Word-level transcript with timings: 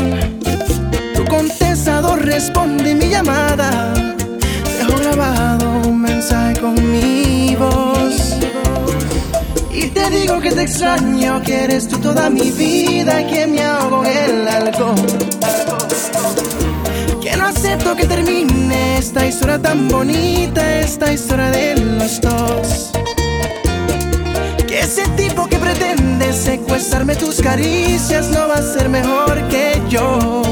Tu 1.16 1.24
contestador 1.24 2.24
responde 2.24 2.94
mi 2.94 3.08
llamada. 3.08 3.92
Dejo 4.78 4.96
grabado 5.02 5.88
un 5.88 6.00
mensaje 6.00 6.60
con 6.60 6.74
mi 6.74 7.56
voz. 7.56 8.36
Y 9.72 9.88
te 9.88 10.08
digo 10.10 10.38
que 10.40 10.52
te 10.52 10.62
extraño, 10.62 11.42
que 11.42 11.64
eres 11.64 11.88
tú 11.88 11.98
toda 11.98 12.30
mi 12.30 12.52
vida, 12.52 13.26
que 13.26 13.44
me 13.48 13.64
ahogo 13.64 14.04
el 14.04 14.46
alcohol. 14.46 15.28
Acepto 17.48 17.96
que 17.96 18.06
termine 18.06 18.98
esta 18.98 19.26
historia 19.26 19.58
tan 19.58 19.88
bonita, 19.88 20.80
esta 20.80 21.10
historia 21.10 21.50
de 21.50 21.76
los 21.76 22.20
dos. 22.20 22.90
Que 24.66 24.80
ese 24.80 25.08
tipo 25.16 25.46
que 25.46 25.56
pretende 25.56 26.34
secuestrarme 26.34 27.16
tus 27.16 27.40
caricias 27.40 28.28
no 28.28 28.48
va 28.48 28.56
a 28.56 28.62
ser 28.62 28.90
mejor 28.90 29.48
que 29.48 29.80
yo. 29.88 30.42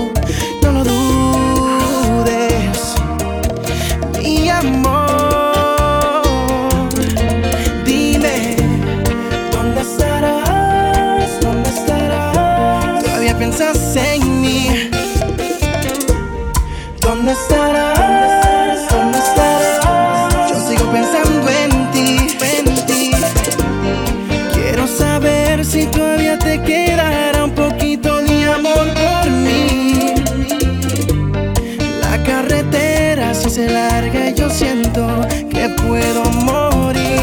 Se 33.56 33.70
larga 33.70 34.28
yo 34.32 34.50
siento 34.50 35.06
que 35.50 35.70
puedo 35.82 36.24
morir. 36.44 37.22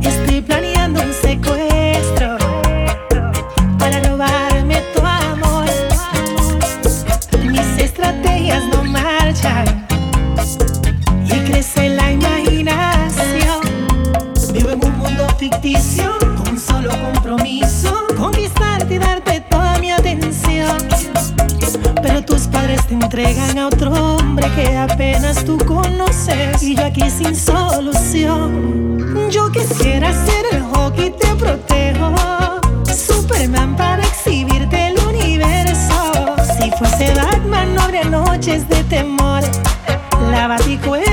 Estoy 0.00 0.40
planeando 0.40 1.02
un 1.02 1.12
secuestro 1.12 2.38
para 3.78 4.00
robarme 4.00 4.82
tu 4.94 5.02
amor. 5.04 5.66
Mis 7.42 7.76
estrategias 7.76 8.64
no 8.72 8.82
marchan 8.84 9.86
y 11.26 11.38
crece 11.50 11.90
la 11.90 12.12
imaginación. 12.12 13.60
Vivo 14.54 14.70
en 14.70 14.82
un 14.82 14.98
mundo 14.98 15.26
ficticio 15.38 16.10
con 16.42 16.58
solo 16.58 16.88
compromiso: 17.02 18.06
conquistarte 18.16 18.94
y 18.94 18.98
darte 18.98 19.42
toda 19.50 19.78
mi 19.78 19.90
atención. 19.90 20.78
Pero 22.02 22.24
tus 22.24 22.46
padres 22.46 22.86
te 22.86 22.94
entregan 22.94 23.58
a 23.58 23.66
otro 23.66 24.19
hombre 24.30 24.48
que 24.54 24.76
apenas 24.76 25.44
tú 25.44 25.58
conoces 25.66 26.62
y 26.62 26.76
yo 26.76 26.84
aquí 26.84 27.10
sin 27.10 27.34
solución. 27.34 29.28
Yo 29.28 29.50
quisiera 29.50 30.12
ser 30.12 30.44
el 30.52 30.62
hockey 30.62 31.10
te 31.10 31.26
protejo, 31.34 32.14
Superman 32.84 33.74
para 33.74 34.04
exhibirte 34.04 34.88
el 34.88 34.98
universo. 35.00 36.36
Si 36.56 36.70
fuese 36.78 37.12
Batman 37.12 37.74
no 37.74 37.82
habría 37.82 38.04
noches 38.04 38.68
de 38.68 38.84
temor. 38.84 39.42
La 40.30 40.46
baticueva 40.46 41.09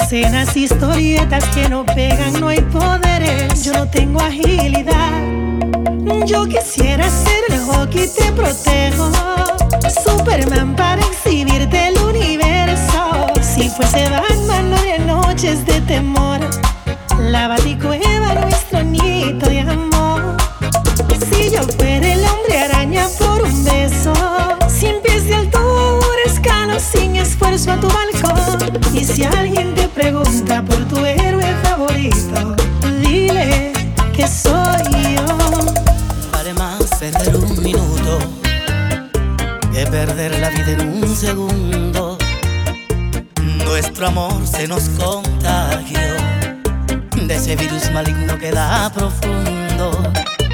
escenas, 0.00 0.56
historietas 0.56 1.44
que 1.48 1.68
no 1.68 1.84
pegan, 1.84 2.40
no 2.40 2.48
hay 2.48 2.60
poderes. 2.60 3.52
Eh. 3.52 3.62
Yo 3.64 3.72
no 3.72 3.88
tengo 3.88 4.20
agilidad. 4.20 5.22
Yo 6.26 6.46
quisiera 6.46 7.08
ser 7.08 7.42
el 7.48 7.60
hockey, 7.60 8.08
te 8.08 8.32
protejo. 8.32 9.10
Superman 10.04 10.76
para 10.76 11.00
exhibirte 11.02 11.88
el 11.88 11.98
universo. 11.98 13.26
Si 13.40 13.68
fuese 13.68 14.08
Batman, 14.10 14.70
no 14.70 14.76
habría 14.76 14.98
noches 14.98 15.64
de 15.66 15.80
temor. 15.82 16.40
La 17.18 17.48
baticueva, 17.48 18.34
nuestro 18.34 18.84
nido 18.84 19.48
de 19.48 19.60
amor. 19.60 20.36
Si 21.30 21.50
yo 21.50 21.62
fuera 21.62 22.12
el 22.12 22.24
hombre 22.24 22.58
araña 22.58 23.06
por 23.18 23.42
un 23.42 23.64
beso. 23.64 24.12
Sin 24.68 25.00
pies 25.02 25.26
de 25.26 25.34
altura, 25.34 26.22
escalo 26.26 26.78
sin 26.78 27.16
esfuerzo 27.16 27.72
a 27.72 27.80
tu 27.80 27.88
balcón. 27.88 28.80
Y 28.94 29.04
si 29.04 29.24
alguien 29.24 29.77
por 30.66 30.84
tu 30.88 31.04
héroe 31.04 31.54
favorito. 31.62 32.56
Dile 33.00 33.72
que 34.12 34.26
soy 34.26 35.14
yo. 35.14 35.24
Vale 36.32 36.52
más 36.54 36.82
perder 36.98 37.36
un 37.36 37.62
minuto 37.62 38.18
que 39.72 39.86
perder 39.86 40.40
la 40.40 40.50
vida 40.50 40.72
en 40.72 41.04
un 41.04 41.16
segundo. 41.16 42.18
Nuestro 43.64 44.08
amor 44.08 44.46
se 44.46 44.66
nos 44.66 44.88
contagió 44.90 46.00
de 47.14 47.34
ese 47.36 47.54
virus 47.54 47.90
maligno 47.92 48.36
que 48.36 48.50
da 48.50 48.90
profundo. 48.92 49.92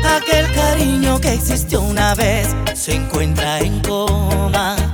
Aquel 0.05 0.53
cariño 0.55 1.19
que 1.19 1.33
existió 1.33 1.81
una 1.81 2.15
vez 2.15 2.55
se 2.75 2.95
encuentra 2.95 3.61
en 3.61 3.81
coma 3.81 4.94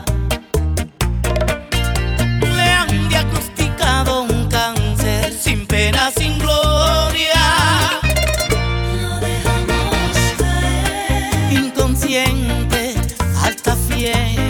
yeah. 14.01 14.50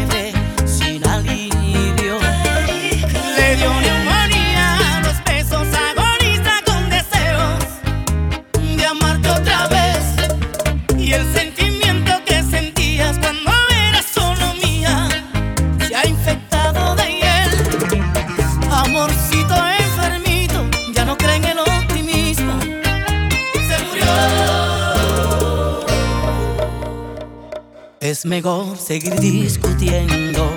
Es 28.11 28.27
mejor 28.27 28.77
seguir 28.77 29.15
discutiendo 29.21 30.53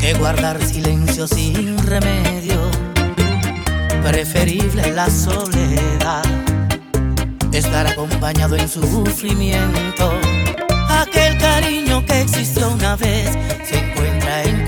que 0.00 0.14
guardar 0.14 0.60
silencio 0.60 1.28
sin 1.28 1.78
remedio. 1.86 2.60
Preferible 4.02 4.90
la 4.90 5.08
soledad, 5.08 6.24
estar 7.52 7.86
acompañado 7.86 8.56
en 8.56 8.68
sufrimiento. 8.68 10.12
Aquel 10.88 11.38
cariño 11.38 12.04
que 12.04 12.22
existió 12.22 12.68
una 12.70 12.96
vez 12.96 13.30
se 13.64 13.78
encuentra 13.78 14.42
en 14.42 14.66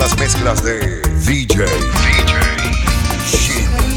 las 0.00 0.18
mezclas 0.18 0.64
de 0.64 1.02
DJ 1.26 1.66
DJ 1.66 1.66
Shit. 3.26 3.89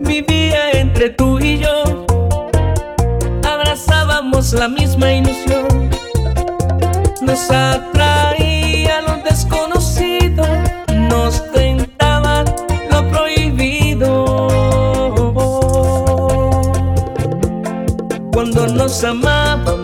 vivía 0.00 0.72
entre 0.72 1.08
tú 1.10 1.38
y 1.38 1.58
yo, 1.58 2.04
abrazábamos 3.44 4.52
la 4.52 4.68
misma 4.68 5.12
ilusión, 5.12 5.88
nos 7.22 7.50
atraía 7.50 9.00
lo 9.00 9.22
desconocido, 9.22 10.44
nos 11.08 11.50
tentaba 11.52 12.44
lo 12.90 13.08
prohibido. 13.08 14.26
Cuando 18.32 18.66
nos 18.66 19.02
amábamos, 19.02 19.77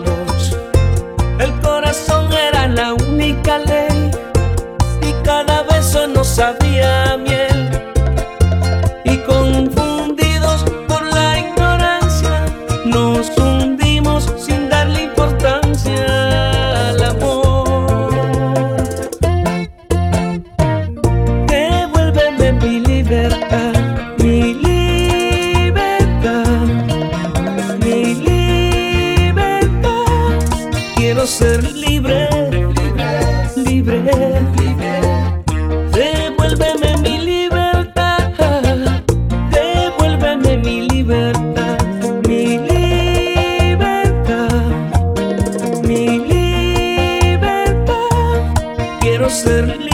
ser 49.44 49.93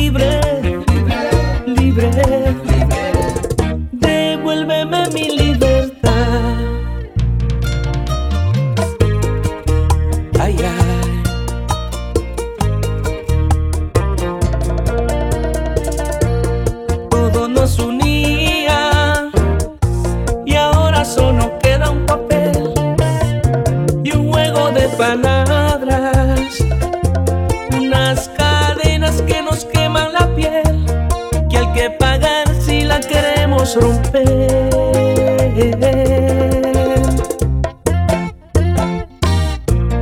podemos 33.70 33.76
romper. 33.76 34.70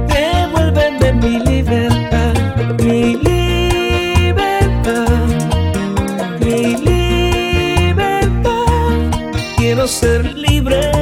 Devuélveme 0.09 1.13
mi 1.15 1.39
libertad, 1.41 2.35
mi 2.83 3.17
libertad, 3.17 4.29
mi 6.41 6.77
libertad. 6.77 8.53
Quiero 9.57 9.87
ser 9.87 10.25
libre. 10.25 10.98